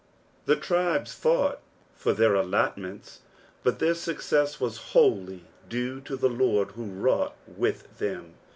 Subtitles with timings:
[0.47, 1.59] The tribei fought
[1.95, 3.19] for their allotments,
[3.61, 8.33] but their success was wholly due to the Lord who vpTOUght with them.